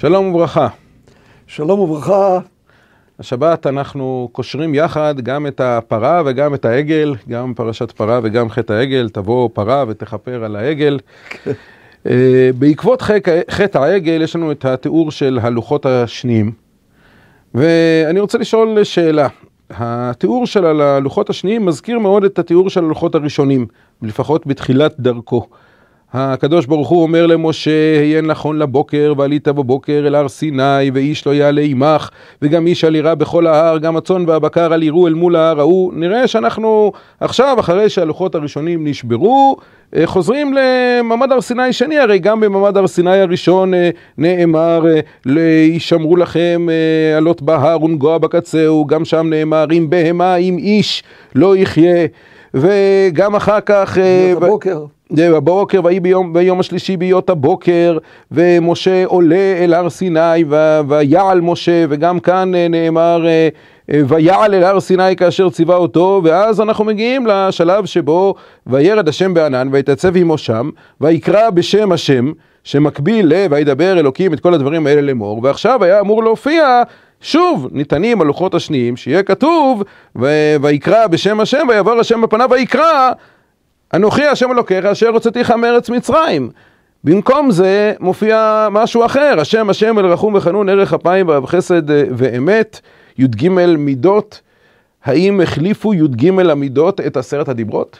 שלום 0.00 0.34
וברכה. 0.34 0.68
שלום 1.46 1.80
וברכה. 1.80 2.38
השבת 3.18 3.66
אנחנו 3.66 4.28
קושרים 4.32 4.74
יחד 4.74 5.14
גם 5.20 5.46
את 5.46 5.60
הפרה 5.60 6.22
וגם 6.26 6.54
את 6.54 6.64
העגל, 6.64 7.14
גם 7.28 7.54
פרשת 7.54 7.90
פרה 7.90 8.20
וגם 8.22 8.50
חטא 8.50 8.72
העגל, 8.72 9.08
תבוא 9.08 9.48
פרה 9.52 9.84
ותכפר 9.88 10.44
על 10.44 10.56
העגל. 10.56 10.98
אה, 12.06 12.50
בעקבות 12.58 13.02
חטא 13.50 13.78
העגל 13.78 14.22
יש 14.22 14.36
לנו 14.36 14.52
את 14.52 14.64
התיאור 14.64 15.10
של 15.10 15.38
הלוחות 15.42 15.86
השניים, 15.86 16.52
ואני 17.54 18.20
רוצה 18.20 18.38
לשאול 18.38 18.84
שאלה. 18.84 19.28
התיאור 19.70 20.46
של 20.46 20.80
הלוחות 20.80 21.30
השניים 21.30 21.66
מזכיר 21.66 21.98
מאוד 21.98 22.24
את 22.24 22.38
התיאור 22.38 22.70
של 22.70 22.84
הלוחות 22.84 23.14
הראשונים, 23.14 23.66
לפחות 24.02 24.46
בתחילת 24.46 24.94
דרכו. 25.00 25.46
הקדוש 26.12 26.66
ברוך 26.66 26.88
הוא 26.88 27.02
אומר 27.02 27.26
למשה, 27.26 28.00
היה 28.00 28.20
נכון 28.20 28.58
לבוקר, 28.58 29.12
ועלית 29.16 29.48
בבוקר 29.48 30.02
אל 30.06 30.14
הר 30.14 30.28
סיני, 30.28 30.90
ואיש 30.94 31.26
לא 31.26 31.34
יעלה 31.34 31.62
עמך, 31.62 32.08
וגם 32.42 32.66
איש 32.66 32.84
אל 32.84 32.96
יראה 32.96 33.14
בכל 33.14 33.46
ההר, 33.46 33.78
גם 33.78 33.96
הצאן 33.96 34.24
והבקר 34.28 34.74
אל 34.74 34.82
יראו 34.82 35.06
אל 35.06 35.14
מול 35.14 35.36
ההר 35.36 35.60
ההוא. 35.60 35.92
נראה 35.94 36.26
שאנחנו 36.26 36.92
עכשיו, 37.20 37.56
אחרי 37.60 37.88
שהלוחות 37.88 38.34
הראשונים 38.34 38.86
נשברו, 38.86 39.56
אה, 39.96 40.06
חוזרים 40.06 40.54
למעמד 40.54 41.32
הר 41.32 41.40
סיני 41.40 41.72
שני, 41.72 41.98
הרי 41.98 42.18
גם 42.18 42.40
במעמד 42.40 42.76
הר 42.76 42.86
סיני 42.86 43.20
הראשון 43.20 43.74
אה, 43.74 43.90
נאמר, 44.18 44.84
אה, 44.86 45.40
יישמרו 45.42 46.16
לכם 46.16 46.66
עלות 47.16 47.42
בהר 47.42 47.84
ונגוע 47.84 48.18
בקצהו, 48.18 48.86
גם 48.86 49.04
שם 49.04 49.26
נאמר, 49.30 49.66
אם 49.72 49.90
בהמה, 49.90 50.36
אם 50.36 50.58
איש 50.58 51.02
לא 51.34 51.56
יחיה. 51.56 52.06
וגם 52.54 53.36
אחר 53.36 53.60
כך... 53.60 53.98
בבוקר. 54.36 54.84
בבוקר, 55.10 55.80
ויהי 55.84 56.00
ביום, 56.00 56.32
ביום 56.32 56.60
השלישי 56.60 56.96
בהיות 56.96 57.30
הבוקר, 57.30 57.98
ומשה 58.30 59.04
עולה 59.04 59.54
אל 59.58 59.74
הר 59.74 59.90
סיני, 59.90 60.44
ויעל 60.88 61.40
משה, 61.40 61.84
וגם 61.88 62.20
כאן 62.20 62.54
אה, 62.54 62.68
נאמר, 62.68 63.26
אה, 63.26 63.48
אה, 63.92 64.00
ויעל 64.08 64.54
אל 64.54 64.64
הר 64.64 64.80
סיני 64.80 65.16
כאשר 65.16 65.50
ציווה 65.50 65.76
אותו, 65.76 66.20
ואז 66.24 66.60
אנחנו 66.60 66.84
מגיעים 66.84 67.26
לשלב 67.26 67.86
שבו 67.86 68.34
וירד 68.66 69.08
השם 69.08 69.34
בענן, 69.34 69.68
ויתעצב 69.72 70.16
עמו 70.16 70.38
שם, 70.38 70.70
ויקרא 71.00 71.50
בשם 71.50 71.92
השם, 71.92 72.32
שמקביל 72.64 73.34
ל, 73.34 73.46
וידבר 73.50 73.98
אלוקים 73.98 74.32
את 74.32 74.40
כל 74.40 74.54
הדברים 74.54 74.86
האלה 74.86 75.00
לאמור, 75.00 75.40
ועכשיו 75.42 75.84
היה 75.84 76.00
אמור 76.00 76.24
להופיע 76.24 76.82
שוב, 77.20 77.68
ניתנים 77.72 78.20
הלוחות 78.20 78.54
השניים, 78.54 78.96
שיהיה 78.96 79.22
כתוב, 79.22 79.82
ויקרא 80.60 81.06
בשם 81.06 81.40
השם, 81.40 81.66
ויעבור 81.68 82.00
השם 82.00 82.22
בפניו 82.22 82.48
ויקרא, 82.50 83.10
אנוכי 83.94 84.24
השם 84.24 84.52
אלוקיך 84.52 84.84
אשר 84.84 85.08
הוצאתיך 85.08 85.50
מארץ 85.50 85.90
מצרים. 85.90 86.50
במקום 87.04 87.50
זה 87.50 87.92
מופיע 88.00 88.68
משהו 88.70 89.04
אחר, 89.04 89.40
השם 89.40 89.70
השם 89.70 89.98
אל 89.98 90.06
רחום 90.06 90.34
וחנון 90.34 90.68
ערך 90.68 90.92
אפיים 90.92 91.28
וחסד 91.28 91.90
אה, 91.90 92.02
ואמת, 92.16 92.80
י"ג 93.18 93.48
מידות. 93.78 94.40
האם 95.04 95.40
החליפו 95.40 95.94
י"ג 95.94 96.28
המידות 96.50 97.00
את 97.00 97.16
עשרת 97.16 97.48
הדיברות? 97.48 97.98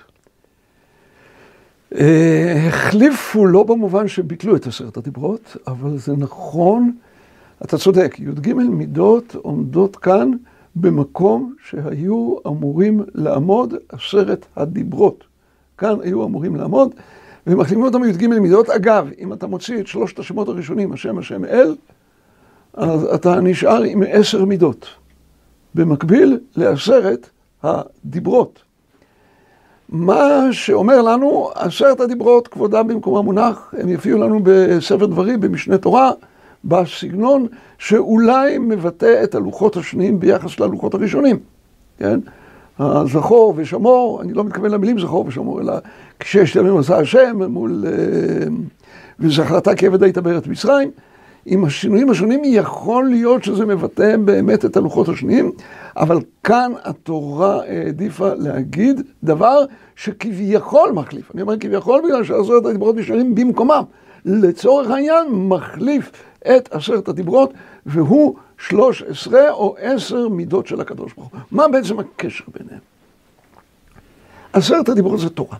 אה, 1.98 2.64
החליפו 2.68 3.46
לא 3.46 3.62
במובן 3.62 4.08
שביטלו 4.08 4.56
את 4.56 4.66
עשרת 4.66 4.96
הדיברות, 4.96 5.56
אבל 5.66 5.98
זה 5.98 6.12
נכון, 6.16 6.92
אתה 7.64 7.78
צודק, 7.78 8.16
י"ג 8.18 8.52
מידות 8.52 9.36
עומדות 9.42 9.96
כאן 9.96 10.30
במקום 10.76 11.54
שהיו 11.68 12.36
אמורים 12.46 13.04
לעמוד 13.14 13.74
עשרת 13.88 14.46
הדיברות. 14.56 15.29
כאן 15.80 15.96
היו 16.02 16.24
אמורים 16.24 16.56
לעמוד, 16.56 16.94
ומחלימים 17.46 17.84
אותם 17.84 18.04
י"ג 18.04 18.26
מידות. 18.26 18.70
אגב, 18.70 19.08
אם 19.18 19.32
אתה 19.32 19.46
מוציא 19.46 19.80
את 19.80 19.86
שלושת 19.86 20.18
השמות 20.18 20.48
הראשונים, 20.48 20.92
השם 20.92 21.18
השם 21.18 21.44
אל, 21.44 21.74
אז 22.74 23.04
אתה 23.04 23.40
נשאר 23.40 23.82
עם 23.82 24.02
עשר 24.08 24.44
מידות, 24.44 24.86
במקביל 25.74 26.38
לעשרת 26.56 27.30
הדיברות. 27.62 28.62
מה 29.88 30.48
שאומר 30.52 31.02
לנו, 31.02 31.50
עשרת 31.54 32.00
הדיברות, 32.00 32.48
כבודם 32.48 32.88
במקומם 32.88 33.24
מונח, 33.24 33.74
הם 33.78 33.88
יופיעו 33.88 34.18
לנו 34.18 34.40
בספר 34.42 35.06
דברים, 35.06 35.40
במשנה 35.40 35.78
תורה, 35.78 36.10
בסגנון 36.64 37.46
שאולי 37.78 38.58
מבטא 38.58 39.24
את 39.24 39.34
הלוחות 39.34 39.76
השניים 39.76 40.20
ביחס 40.20 40.60
ללוחות 40.60 40.94
הראשונים, 40.94 41.38
כן? 41.98 42.20
הזכור 42.80 43.54
ושמור, 43.56 44.22
אני 44.22 44.32
לא 44.32 44.44
מתכוון 44.44 44.70
למילים 44.70 44.98
זכור 44.98 45.26
ושמור, 45.26 45.60
אלא 45.60 45.72
כששת 46.20 46.56
ימים 46.56 46.76
עשה 46.76 46.98
השם 46.98 47.42
מול... 47.42 47.84
אה, 47.86 47.92
וזכרתה 49.20 49.74
כעבד 49.74 50.02
היית 50.02 50.18
בארץ 50.18 50.46
מצרים. 50.46 50.90
עם 51.46 51.64
השינויים 51.64 52.10
השונים 52.10 52.40
יכול 52.44 53.04
להיות 53.04 53.44
שזה 53.44 53.66
מבטא 53.66 54.16
באמת 54.16 54.64
את 54.64 54.76
הלוחות 54.76 55.08
השניים, 55.08 55.52
אבל 55.96 56.18
כאן 56.44 56.72
התורה 56.84 57.60
העדיפה 57.64 58.34
להגיד 58.34 59.00
דבר 59.24 59.64
שכביכול 59.96 60.92
מחליף. 60.94 61.30
אני 61.34 61.42
אומר 61.42 61.58
כביכול 61.58 62.02
בגלל 62.04 62.24
שעשרת 62.24 62.66
הדיברות 62.66 62.96
נשארים 62.96 63.34
במקומם. 63.34 63.82
לצורך 64.24 64.90
העניין 64.90 65.26
מחליף 65.30 66.10
את 66.56 66.68
עשרת 66.72 67.08
הדיברות, 67.08 67.52
והוא 67.86 68.34
שלוש 68.68 69.02
עשרה 69.02 69.50
או 69.50 69.76
עשר 69.78 70.28
מידות 70.28 70.66
של 70.66 70.80
הקדוש 70.80 71.12
ברוך 71.12 71.28
הוא. 71.32 71.40
מה 71.50 71.68
בעצם 71.68 71.98
הקשר 71.98 72.44
ביניהם? 72.58 72.80
עשרת 74.52 74.88
הדיברות 74.88 75.20
זה 75.20 75.30
תורה. 75.30 75.56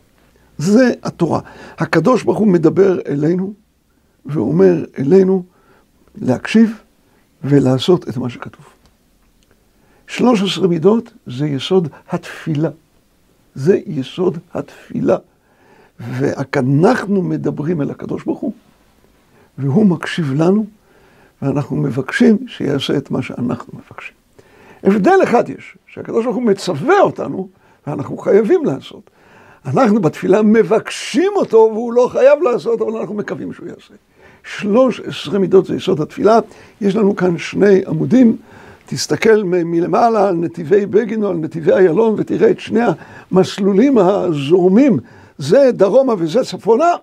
זה 0.58 0.92
התורה. 1.02 1.40
הקדוש 1.78 2.22
ברוך 2.22 2.38
הוא 2.38 2.48
מדבר 2.48 2.98
אלינו, 3.06 3.52
ואומר 4.26 4.84
אלינו 4.98 5.44
להקשיב 6.14 6.80
ולעשות 7.44 8.08
את 8.08 8.16
מה 8.16 8.30
שכתוב. 8.30 8.64
שלוש 10.06 10.42
עשרה 10.42 10.68
מידות 10.68 11.12
זה 11.26 11.46
יסוד 11.46 11.88
התפילה. 12.08 12.70
זה 13.54 13.78
יסוד 13.86 14.38
התפילה. 14.54 15.16
ואנחנו 16.00 17.22
מדברים 17.22 17.82
אל 17.82 17.90
הקדוש 17.90 18.24
ברוך 18.24 18.40
הוא, 18.40 18.52
והוא 19.58 19.86
מקשיב 19.86 20.32
לנו, 20.32 20.66
ואנחנו 21.42 21.76
מבקשים 21.76 22.38
שיעשה 22.46 22.96
את 22.96 23.10
מה 23.10 23.22
שאנחנו 23.22 23.72
מבקשים. 23.78 24.14
הבדל 24.84 25.18
אחד 25.24 25.48
יש, 25.48 25.76
שהקדוש 25.86 26.24
ברוך 26.24 26.36
הוא 26.36 26.44
מצווה 26.44 27.00
אותנו, 27.00 27.48
ואנחנו 27.86 28.18
חייבים 28.18 28.64
לעשות. 28.64 29.10
אנחנו 29.66 30.00
בתפילה 30.00 30.42
מבקשים 30.42 31.32
אותו, 31.36 31.70
והוא 31.72 31.92
לא 31.92 32.08
חייב 32.12 32.42
לעשות, 32.42 32.80
אבל 32.80 32.96
אנחנו 32.96 33.14
מקווים 33.14 33.52
שהוא 33.52 33.68
יעשה. 33.68 33.94
שלוש 34.44 35.00
עשרה 35.00 35.38
מידות 35.38 35.66
זה 35.66 35.76
יסוד 35.76 36.00
התפילה. 36.00 36.38
יש 36.80 36.96
לנו 36.96 37.16
כאן 37.16 37.38
שני 37.38 37.82
עמודים. 37.86 38.36
תסתכל 38.86 39.42
מלמעלה 39.44 40.28
על 40.28 40.34
נתיבי 40.34 40.86
בגין 40.86 41.24
או 41.24 41.28
על 41.28 41.36
נתיבי 41.36 41.72
איילון 41.72 42.14
ותראה 42.18 42.50
את 42.50 42.60
שני 42.60 42.80
המסלולים 43.30 43.98
הזורמים. 43.98 44.98
זה 45.38 45.70
דרומה 45.72 46.14
וזה 46.18 46.44
צפונה. 46.44 46.94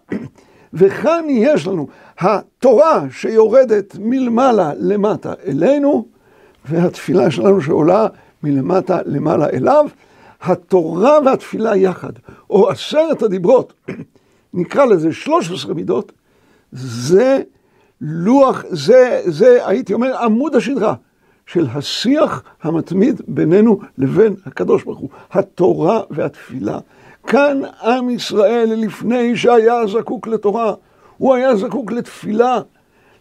וכאן 0.73 1.25
יש 1.29 1.67
לנו 1.67 1.87
התורה 2.19 3.05
שיורדת 3.11 3.95
מלמעלה 3.99 4.71
למטה 4.77 5.33
אלינו, 5.47 6.05
והתפילה 6.65 7.31
שלנו 7.31 7.61
שעולה 7.61 8.07
מלמטה 8.43 8.99
למעלה 9.05 9.49
אליו. 9.49 9.85
התורה 10.41 11.19
והתפילה 11.25 11.77
יחד, 11.77 12.11
או 12.49 12.69
עשרת 12.69 13.21
הדיברות, 13.21 13.73
נקרא 14.53 14.85
לזה 14.85 15.13
13 15.13 15.73
מידות, 15.73 16.11
זה 16.71 17.41
לוח, 18.01 18.63
זה, 18.69 19.21
זה 19.25 19.67
הייתי 19.67 19.93
אומר 19.93 20.17
עמוד 20.17 20.55
השדרה 20.55 20.93
של 21.45 21.67
השיח 21.73 22.43
המתמיד 22.63 23.21
בינינו 23.27 23.79
לבין 23.97 24.35
הקדוש 24.45 24.83
ברוך 24.83 24.99
הוא, 24.99 25.09
התורה 25.31 26.01
והתפילה. 26.09 26.79
כאן 27.27 27.61
עם 27.83 28.09
ישראל 28.09 28.73
לפני 28.77 29.37
שהיה 29.37 29.87
זקוק 29.87 30.27
לתורה, 30.27 30.73
הוא 31.17 31.35
היה 31.35 31.55
זקוק 31.55 31.91
לתפילה, 31.91 32.59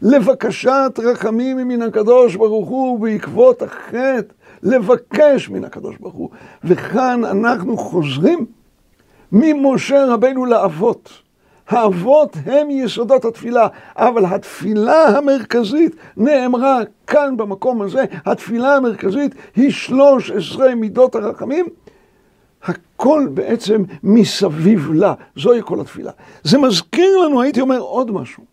לבקשת 0.02 1.00
רחמים 1.04 1.56
מן 1.56 1.82
הקדוש 1.82 2.36
ברוך 2.36 2.68
הוא 2.68 3.00
בעקבות 3.00 3.62
החטא, 3.62 4.32
לבקש 4.62 5.48
מן 5.48 5.64
הקדוש 5.64 5.96
ברוך 6.00 6.14
הוא. 6.14 6.30
וכאן 6.64 7.24
אנחנו 7.24 7.76
חוזרים 7.76 8.46
ממשה 9.32 10.04
רבנו 10.08 10.44
לאבות. 10.44 11.10
האבות 11.68 12.36
הם 12.46 12.70
יסודות 12.70 13.24
התפילה, 13.24 13.68
אבל 13.96 14.24
התפילה 14.26 15.18
המרכזית 15.18 15.96
נאמרה 16.16 16.78
כאן 17.06 17.36
במקום 17.36 17.82
הזה, 17.82 18.04
התפילה 18.26 18.76
המרכזית 18.76 19.34
היא 19.56 19.70
שלוש 19.70 20.30
עשרה 20.30 20.74
מידות 20.74 21.14
הרחמים. 21.14 21.66
הכל 22.66 23.26
בעצם 23.34 23.82
מסביב 24.02 24.92
לה, 24.92 25.14
זוהי 25.36 25.60
כל 25.64 25.80
התפילה. 25.80 26.12
זה 26.42 26.58
מזכיר 26.58 27.18
לנו, 27.18 27.42
הייתי 27.42 27.60
אומר 27.60 27.78
עוד 27.78 28.10
משהו. 28.10 28.44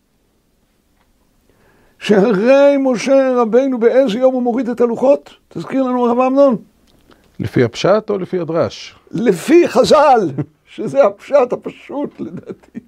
שהרי 2.00 2.75
משה 2.80 3.33
רבנו 3.36 3.77
באיזה 3.80 4.19
יום 4.19 4.33
הוא 4.33 4.44
מוריד 4.44 4.69
את 4.69 4.81
הלוחות? 4.81 5.30
תזכיר 5.50 5.83
לנו 5.83 6.06
הרב 6.06 6.19
אמנון. 6.19 6.57
לפי 7.39 7.63
הפשט 7.63 8.10
או 8.10 8.18
לפי 8.18 8.39
הדרש? 8.39 8.95
לפי 9.12 9.68
חז"ל, 9.68 10.31
שזה 10.75 11.04
הפשט 11.04 11.54
הפשוט 11.54 12.19
לדעתי. 12.19 12.80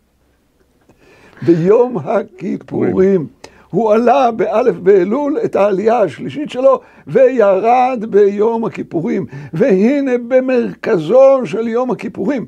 ביום 1.42 1.98
הכיפורים. 1.98 3.28
הוא 3.75 3.94
עלה 3.94 4.31
באלף 4.31 4.75
באלול 4.75 5.38
את 5.45 5.56
העלייה 5.56 6.00
השלישית 6.01 6.50
שלו 6.50 6.80
וירד 7.07 8.06
ביום 8.10 8.66
הכיפורים. 8.66 9.25
והנה 9.54 10.12
במרכזו 10.27 11.42
של 11.45 11.68
יום 11.68 11.92
הכיפורים 11.92 12.45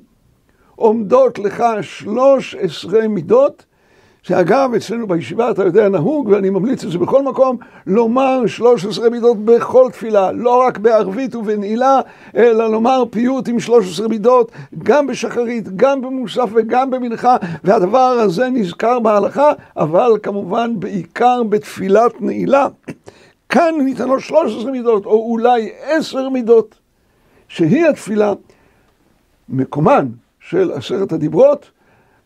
עומדות 0.75 1.39
לך 1.39 1.63
שלוש 1.81 2.55
עשרה 2.55 3.07
מידות 3.07 3.65
שאגב, 4.23 4.73
אצלנו 4.73 5.07
בישיבה, 5.07 5.51
אתה 5.51 5.63
יודע, 5.63 5.89
נהוג, 5.89 6.27
ואני 6.27 6.49
ממליץ 6.49 6.83
את 6.83 6.91
זה 6.91 6.97
בכל 6.97 7.23
מקום, 7.23 7.57
לומר 7.87 8.47
13 8.47 9.09
מידות 9.09 9.37
בכל 9.45 9.89
תפילה, 9.91 10.31
לא 10.31 10.61
רק 10.67 10.77
בערבית 10.77 11.35
ובנעילה, 11.35 11.99
אלא 12.35 12.71
לומר 12.71 13.03
פיוט 13.09 13.47
עם 13.47 13.59
13 13.59 14.07
מידות, 14.07 14.51
גם 14.83 15.07
בשחרית, 15.07 15.75
גם 15.75 16.01
במוסף 16.01 16.49
וגם 16.55 16.91
במנחה, 16.91 17.35
והדבר 17.63 17.99
הזה 17.99 18.49
נזכר 18.49 18.99
בהלכה, 18.99 19.51
אבל 19.77 20.11
כמובן 20.23 20.79
בעיקר 20.79 21.43
בתפילת 21.43 22.21
נעילה. 22.21 22.67
כאן 23.49 23.73
ניתן 23.83 24.07
לו 24.07 24.19
13 24.19 24.71
מידות, 24.71 25.05
או 25.05 25.31
אולי 25.31 25.69
10 25.81 26.29
מידות, 26.29 26.75
שהיא 27.47 27.85
התפילה, 27.87 28.33
מקומן 29.49 30.07
של 30.39 30.71
עשרת 30.71 31.11
הדיברות, 31.11 31.71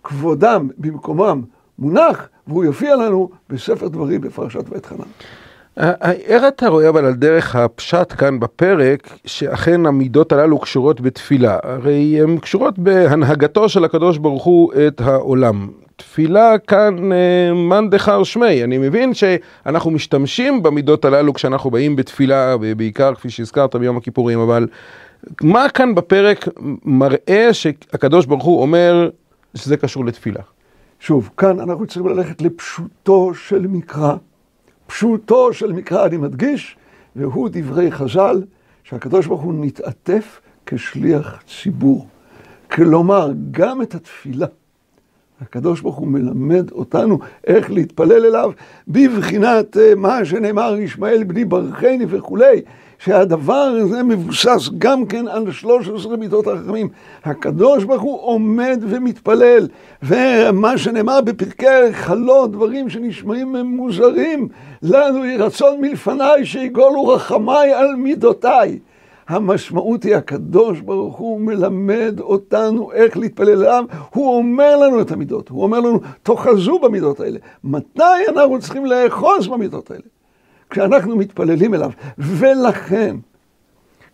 כבודם 0.03 0.69
במקומם 0.77 1.41
מונח, 1.81 2.29
והוא 2.47 2.65
יופיע 2.65 2.95
לנו 2.95 3.29
בספר 3.49 3.87
דברים 3.87 4.21
בפרשת 4.21 4.69
בית 4.69 4.85
חנן. 4.85 5.05
איך 6.03 6.43
אתה 6.47 6.67
רואה 6.67 6.89
אבל 6.89 7.05
על 7.05 7.13
דרך 7.13 7.55
הפשט 7.55 8.13
כאן 8.17 8.39
בפרק, 8.39 9.09
שאכן 9.25 9.85
המידות 9.85 10.31
הללו 10.31 10.59
קשורות 10.59 11.01
בתפילה? 11.01 11.57
הרי 11.63 12.21
הן 12.21 12.37
קשורות 12.37 12.79
בהנהגתו 12.79 13.69
של 13.69 13.85
הקדוש 13.85 14.17
ברוך 14.17 14.43
הוא 14.43 14.73
את 14.87 15.01
העולם. 15.01 15.67
תפילה 15.95 16.57
כאן 16.67 17.11
אה, 17.13 17.53
מאן 17.53 17.89
דחר 17.89 18.23
שמי, 18.23 18.63
אני 18.63 18.77
מבין 18.77 19.13
שאנחנו 19.13 19.91
משתמשים 19.91 20.63
במידות 20.63 21.05
הללו 21.05 21.33
כשאנחנו 21.33 21.71
באים 21.71 21.95
בתפילה, 21.95 22.55
בעיקר 22.77 23.15
כפי 23.15 23.29
שהזכרת 23.29 23.75
ביום 23.75 23.97
הכיפורים, 23.97 24.39
אבל 24.39 24.67
מה 25.41 25.69
כאן 25.69 25.95
בפרק 25.95 26.47
מראה 26.85 27.49
שהקדוש 27.51 28.25
ברוך 28.25 28.43
הוא 28.43 28.61
אומר 28.61 29.09
שזה 29.55 29.77
קשור 29.77 30.05
לתפילה? 30.05 30.41
שוב, 31.01 31.29
כאן 31.37 31.59
אנחנו 31.59 31.87
צריכים 31.87 32.07
ללכת 32.07 32.41
לפשוטו 32.41 33.33
של 33.33 33.67
מקרא. 33.67 34.15
פשוטו 34.87 35.53
של 35.53 35.73
מקרא, 35.73 36.05
אני 36.05 36.17
מדגיש, 36.17 36.77
והוא 37.15 37.49
דברי 37.51 37.91
חז"ל, 37.91 38.43
שהקדוש 38.83 39.27
ברוך 39.27 39.41
הוא 39.41 39.53
נתעטף 39.53 40.41
כשליח 40.65 41.43
ציבור. 41.47 42.07
כלומר, 42.71 43.31
גם 43.51 43.81
את 43.81 43.95
התפילה, 43.95 44.47
הקדוש 45.41 45.81
ברוך 45.81 45.95
הוא 45.95 46.07
מלמד 46.07 46.71
אותנו 46.71 47.19
איך 47.47 47.71
להתפלל 47.71 48.25
אליו, 48.25 48.51
בבחינת 48.87 49.77
אה, 49.77 49.95
מה 49.95 50.25
שנאמר 50.25 50.75
ישמעאל 50.79 51.23
בני 51.23 51.45
ברכני 51.45 52.05
וכולי. 52.09 52.61
שהדבר 53.03 53.53
הזה 53.53 54.03
מבוסס 54.03 54.69
גם 54.77 55.05
כן 55.05 55.27
על 55.27 55.51
13 55.51 56.17
מידות 56.17 56.47
החכמים. 56.47 56.89
הקדוש 57.23 57.83
ברוך 57.83 58.01
הוא 58.01 58.19
עומד 58.21 58.79
ומתפלל, 58.81 59.67
ומה 60.03 60.77
שנאמר 60.77 61.21
בפרקי 61.21 61.93
חלות, 61.93 62.51
דברים 62.51 62.89
שנשמעים 62.89 63.55
מוזרים, 63.55 64.47
לנו 64.83 65.25
יהי 65.25 65.37
רצון 65.37 65.81
מלפניי 65.81 66.45
שיגולו 66.45 67.07
רחמיי 67.07 67.73
על 67.73 67.95
מידותיי. 67.95 68.79
המשמעות 69.31 70.03
היא 70.03 70.15
הקדוש 70.15 70.79
ברוך 70.79 71.17
הוא 71.17 71.41
מלמד 71.41 72.19
אותנו 72.19 72.91
איך 72.91 73.17
להתפלל 73.17 73.49
אליו, 73.49 73.85
הוא 74.09 74.37
אומר 74.37 74.77
לנו 74.77 75.01
את 75.01 75.11
המידות, 75.11 75.49
הוא 75.49 75.63
אומר 75.63 75.79
לנו 75.79 75.99
תאחזו 76.23 76.79
במידות 76.79 77.19
האלה. 77.19 77.39
מתי 77.63 78.03
אנחנו 78.29 78.59
צריכים 78.59 78.85
לאחוז 78.85 79.47
במידות 79.47 79.91
האלה? 79.91 80.01
כשאנחנו 80.69 81.15
מתפללים 81.15 81.73
אליו. 81.73 81.91
ולכן, 82.17 83.15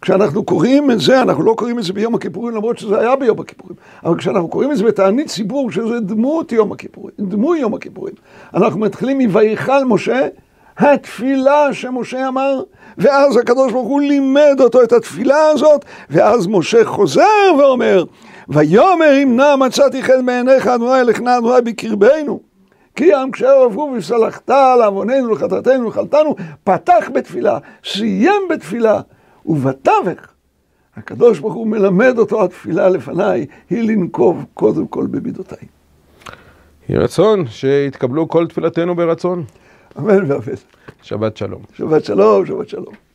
כשאנחנו 0.02 0.44
קוראים 0.44 0.92
את 0.92 1.00
זה, 1.00 1.22
אנחנו 1.22 1.44
לא 1.44 1.54
קוראים 1.58 1.80
את 1.80 1.84
זה 1.84 1.94
ביום 1.94 2.16
הכיפורים, 2.16 2.56
למרות 2.56 2.78
שזה 2.78 3.00
היה 3.00 3.16
ביום 3.16 3.40
הכיפורים, 3.40 3.76
אבל 4.04 4.18
כשאנחנו 4.18 4.48
קוראים 4.48 4.72
את 4.72 4.78
זה 4.78 4.84
בתענית 4.84 5.28
ציבור, 5.28 5.72
שזה 5.72 6.00
דמות 6.00 6.52
יום 6.52 6.72
הכיפורים, 6.72 7.16
דמוי 7.20 7.60
יום 7.60 7.74
הכיפורים, 7.74 8.14
אנחנו 8.54 8.80
מתחילים 8.80 9.18
מ"ויכל 9.18 9.86
משה", 9.86 10.28
התפילה 10.78 11.74
שמשה 11.74 12.28
אמר, 12.28 12.62
ואז 12.98 13.38
הקדוש 13.38 13.72
ברוך 13.72 13.88
הוא 13.88 14.02
לימד 14.02 14.58
אותו 14.60 14.84
את 14.84 14.92
התפילה 14.94 15.50
הזאת, 15.50 15.86
ואז 16.10 16.48
משה 16.48 16.86
חוזר 16.86 17.24
ואומר, 17.60 18.04
ויאמר 18.50 19.24
אם 19.24 19.36
נא 19.36 19.56
מצאתי 19.56 20.04
חן 20.04 20.26
בעיניך, 20.26 20.68
אדוני 20.68 21.04
לכנע 21.04 21.38
אדוני 21.38 21.62
בקרבנו. 21.62 22.40
כי 22.96 23.14
עם 23.14 23.30
עברו 23.66 23.94
וסלחת 23.98 24.50
לעווננו, 24.50 25.34
לחטאתנו, 25.34 25.90
לחלתנו, 25.90 26.36
פתח 26.64 27.10
בתפילה, 27.14 27.58
סיים 27.86 28.42
בתפילה, 28.50 29.02
ובתווך 29.46 30.20
הקדוש 30.98 31.40
ברוך 31.40 31.54
הוא 31.54 31.68
מלמד 31.68 32.20
אותו 32.20 32.44
התפילה 32.44 32.90
לפניי, 32.90 33.46
היא 33.70 33.90
לנקוב 33.90 34.46
קודם 34.54 34.88
כל 34.88 35.08
במידותיי. 35.12 35.68
יהי 36.90 37.00
רצון 37.00 37.48
שיתקבלו 37.48 38.28
כל 38.28 38.48
תפילתנו 38.48 38.96
ברצון. 38.96 39.44
אמן 39.98 40.32
ואמן. 40.32 40.56
שבת 41.02 41.38
שלום. 41.38 41.62
שבת 41.74 42.06
שלום, 42.06 42.46
שבת 42.46 42.70
שלום. 42.70 43.07